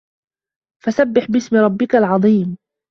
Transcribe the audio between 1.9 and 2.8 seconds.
العَظيمِ